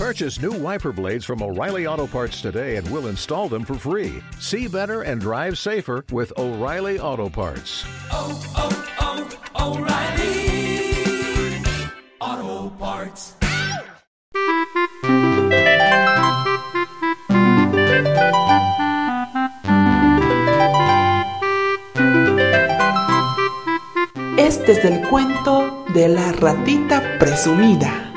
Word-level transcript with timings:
Purchase 0.00 0.40
new 0.40 0.52
wiper 0.52 0.92
blades 0.92 1.26
from 1.26 1.42
O'Reilly 1.42 1.86
Auto 1.86 2.06
Parts 2.06 2.40
today 2.40 2.76
and 2.76 2.90
we'll 2.90 3.08
install 3.08 3.50
them 3.50 3.66
for 3.66 3.74
free. 3.74 4.22
See 4.38 4.66
better 4.66 5.02
and 5.02 5.20
drive 5.20 5.58
safer 5.58 6.06
with 6.10 6.32
O'Reilly 6.38 6.98
Auto 6.98 7.28
Parts. 7.28 7.84
Oh, 8.10 8.40
oh, 8.56 9.28
oh, 9.58 9.76
O'Reilly 9.76 11.60
Auto 12.18 12.70
Parts. 12.78 13.34
Este 24.38 24.72
es 24.72 24.82
el 24.86 25.06
cuento 25.10 25.84
de 25.92 26.08
la 26.08 26.32
ratita 26.32 27.18
presumida. 27.18 28.09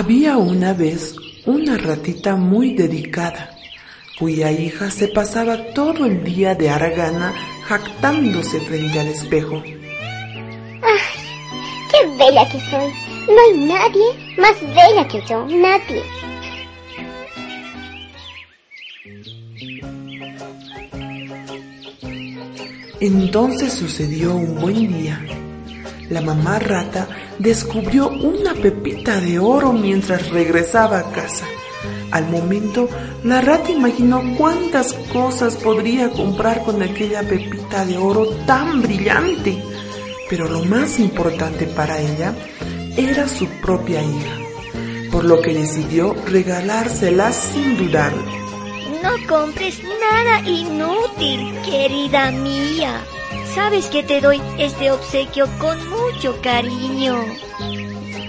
Había 0.00 0.38
una 0.38 0.72
vez 0.72 1.14
una 1.44 1.76
ratita 1.76 2.34
muy 2.34 2.72
dedicada, 2.72 3.50
cuya 4.18 4.50
hija 4.50 4.90
se 4.90 5.08
pasaba 5.08 5.74
todo 5.74 6.06
el 6.06 6.24
día 6.24 6.54
de 6.54 6.70
aragana 6.70 7.34
jactándose 7.66 8.60
frente 8.60 8.98
al 8.98 9.08
espejo. 9.08 9.62
¡Ay! 9.62 9.76
¡Qué 11.90 12.06
bella 12.16 12.48
que 12.48 12.58
soy! 12.70 12.90
No 13.28 13.36
hay 13.46 13.68
nadie 13.68 14.38
más 14.38 14.58
bella 14.74 15.06
que 15.06 15.22
yo, 15.28 15.44
nadie. 15.44 16.02
Entonces 23.00 23.74
sucedió 23.74 24.34
un 24.34 24.62
buen 24.62 24.98
día. 24.98 25.39
La 26.10 26.20
mamá 26.20 26.58
rata 26.58 27.08
descubrió 27.38 28.08
una 28.08 28.52
pepita 28.52 29.20
de 29.20 29.38
oro 29.38 29.72
mientras 29.72 30.28
regresaba 30.30 30.98
a 30.98 31.12
casa. 31.12 31.46
Al 32.10 32.28
momento, 32.28 32.88
la 33.22 33.40
rata 33.40 33.70
imaginó 33.70 34.20
cuántas 34.36 34.92
cosas 35.12 35.56
podría 35.56 36.10
comprar 36.10 36.64
con 36.64 36.82
aquella 36.82 37.22
pepita 37.22 37.86
de 37.86 37.96
oro 37.96 38.26
tan 38.44 38.82
brillante. 38.82 39.62
Pero 40.28 40.48
lo 40.48 40.64
más 40.64 40.98
importante 40.98 41.66
para 41.66 42.00
ella 42.00 42.34
era 42.96 43.28
su 43.28 43.46
propia 43.62 44.02
hija, 44.02 44.36
por 45.12 45.24
lo 45.24 45.40
que 45.40 45.54
decidió 45.54 46.16
regalársela 46.26 47.30
sin 47.32 47.76
dudarlo. 47.76 48.24
No 49.00 49.12
compres 49.28 49.80
nada 50.00 50.40
inútil, 50.40 51.56
querida 51.64 52.32
mía. 52.32 53.00
Sabes 53.54 53.86
que 53.86 54.02
te 54.02 54.20
doy 54.20 54.40
este 54.58 54.90
obsequio 54.90 55.46
con 55.58 55.78
mucho 55.88 56.40
cariño. 56.42 57.24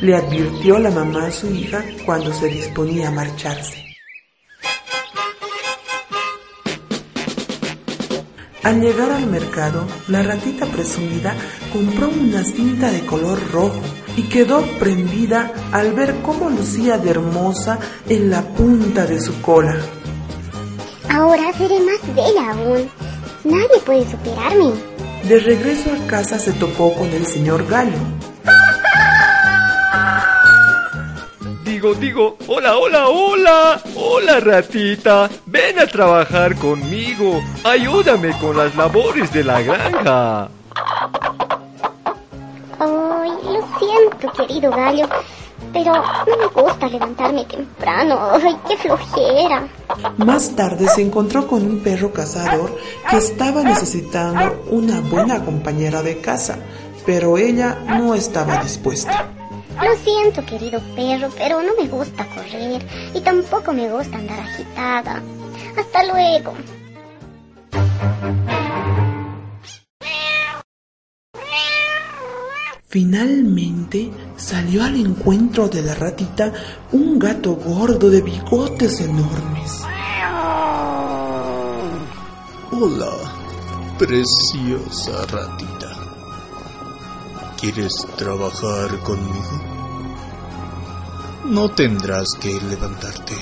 Le 0.00 0.16
advirtió 0.16 0.78
la 0.78 0.90
mamá 0.90 1.26
a 1.26 1.30
su 1.30 1.50
hija 1.50 1.84
cuando 2.06 2.32
se 2.32 2.48
disponía 2.48 3.08
a 3.08 3.10
marcharse. 3.10 3.84
Al 8.62 8.80
llegar 8.80 9.10
al 9.10 9.26
mercado, 9.26 9.86
la 10.08 10.22
ratita 10.22 10.66
presumida 10.66 11.34
compró 11.72 12.08
una 12.08 12.44
cinta 12.44 12.90
de 12.90 13.04
color 13.06 13.38
rojo 13.50 13.80
y 14.16 14.24
quedó 14.24 14.62
prendida 14.78 15.52
al 15.72 15.92
ver 15.92 16.16
cómo 16.22 16.50
lucía 16.50 16.98
de 16.98 17.10
hermosa 17.10 17.78
en 18.08 18.30
la 18.30 18.42
punta 18.42 19.06
de 19.06 19.20
su 19.20 19.40
cola. 19.40 19.76
Ahora 21.08 21.52
seré 21.54 21.80
más 21.80 22.14
bella 22.14 22.52
aún. 22.52 22.90
Nadie 23.44 23.80
puede 23.84 24.10
superarme. 24.10 24.89
De 25.24 25.38
regreso 25.38 25.90
a 25.92 26.06
casa 26.06 26.38
se 26.38 26.52
topó 26.52 26.94
con 26.94 27.08
el 27.12 27.26
señor 27.26 27.66
Gallo. 27.66 27.98
Digo, 31.64 31.94
digo, 31.94 32.36
hola, 32.46 32.76
hola, 32.76 33.08
hola, 33.08 33.80
hola 33.94 34.40
ratita, 34.40 35.30
ven 35.46 35.78
a 35.78 35.86
trabajar 35.86 36.54
conmigo, 36.56 37.40
ayúdame 37.64 38.36
con 38.38 38.56
las 38.56 38.74
labores 38.76 39.32
de 39.32 39.44
la 39.44 39.62
granja. 39.62 40.48
Ay, 42.78 43.30
lo 43.44 43.78
siento, 43.78 44.32
querido 44.36 44.70
gallo, 44.72 45.08
pero 45.72 45.92
no 45.94 46.36
me 46.36 46.62
gusta 46.62 46.88
levantarme 46.88 47.44
temprano. 47.44 48.18
Ay, 48.32 48.56
qué 48.68 48.76
flojera. 48.76 49.68
Más 50.16 50.54
tarde 50.56 50.88
se 50.88 51.02
encontró 51.02 51.46
con 51.46 51.64
un 51.64 51.80
perro 51.80 52.12
cazador 52.12 52.76
que 53.10 53.16
estaba 53.16 53.62
necesitando 53.62 54.64
una 54.70 55.00
buena 55.00 55.44
compañera 55.44 56.02
de 56.02 56.20
casa, 56.20 56.58
pero 57.06 57.38
ella 57.38 57.78
no 57.86 58.14
estaba 58.14 58.62
dispuesta. 58.62 59.28
Lo 59.82 59.96
siento, 59.96 60.44
querido 60.44 60.80
perro, 60.94 61.28
pero 61.38 61.62
no 61.62 61.72
me 61.80 61.88
gusta 61.88 62.26
correr 62.34 62.84
y 63.14 63.20
tampoco 63.20 63.72
me 63.72 63.90
gusta 63.90 64.18
andar 64.18 64.40
agitada. 64.40 65.22
Hasta 65.76 66.04
luego. 66.04 66.54
Finalmente 72.90 74.10
salió 74.40 74.82
al 74.82 74.96
encuentro 74.96 75.68
de 75.68 75.82
la 75.82 75.94
ratita 75.94 76.52
un 76.92 77.18
gato 77.18 77.54
gordo 77.54 78.08
de 78.10 78.22
bigotes 78.22 79.00
enormes. 79.00 79.82
Hola, 82.72 83.12
preciosa 83.98 85.26
ratita. 85.26 85.88
¿Quieres 87.60 88.06
trabajar 88.16 88.98
conmigo? 89.00 89.60
No 91.44 91.68
tendrás 91.70 92.28
que 92.40 92.58
levantarte 92.60 93.34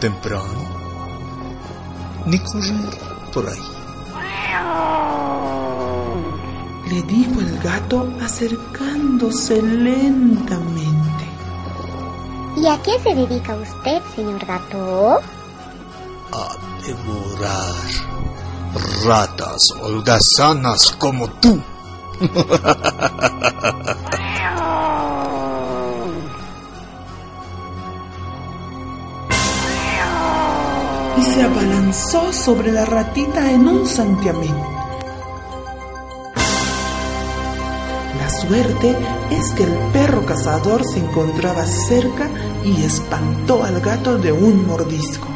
temprano 0.00 0.78
ni 2.26 2.38
correr 2.40 2.98
por 3.32 3.48
ahí. 3.48 3.77
Le 6.90 7.02
dijo 7.02 7.40
el 7.40 7.58
gato 7.58 8.08
acercándose 8.22 9.60
lentamente. 9.62 11.24
¿Y 12.56 12.66
a 12.66 12.80
qué 12.82 12.98
se 13.00 13.14
dedica 13.14 13.54
usted, 13.54 14.02
señor 14.16 14.44
gato? 14.46 15.20
A 16.32 16.56
devorar 16.84 17.74
ratas 19.04 19.60
holgazanas 19.80 20.92
como 20.98 21.28
tú. 21.40 21.62
y 31.16 31.22
se 31.22 31.42
abalanzó 31.42 32.32
sobre 32.32 32.72
la 32.72 32.84
ratita 32.84 33.52
en 33.52 33.68
un 33.68 33.86
santiamén. 33.86 34.77
Suerte 38.40 38.94
es 39.30 39.52
que 39.52 39.64
el 39.64 39.72
perro 39.92 40.24
cazador 40.24 40.84
se 40.84 40.98
encontraba 40.98 41.64
cerca 41.66 42.28
y 42.64 42.82
espantó 42.82 43.64
al 43.64 43.80
gato 43.80 44.18
de 44.18 44.32
un 44.32 44.66
mordisco. 44.66 45.28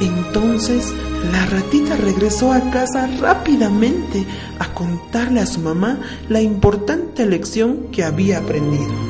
Entonces 0.00 0.94
la 1.32 1.46
ratita 1.46 1.96
regresó 1.96 2.52
a 2.52 2.70
casa 2.70 3.06
rápidamente 3.20 4.24
a 4.58 4.72
contarle 4.72 5.40
a 5.40 5.46
su 5.46 5.60
mamá 5.60 6.00
la 6.28 6.40
importante 6.40 7.26
lección 7.26 7.88
que 7.92 8.04
había 8.04 8.38
aprendido. 8.38 9.09